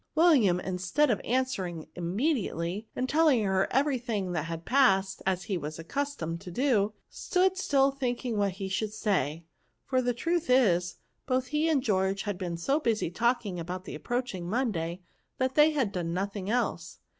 [0.15, 5.43] William, instead of answering im mediately, and telling her every thing that had passed, as
[5.43, 9.43] he was accustomed to do, stood still thinking what he should say;
[9.85, 10.95] for the truth is,
[11.27, 15.01] both he and George had been so busy talking of the approaching Monday,
[15.37, 16.97] that they had done nothing else.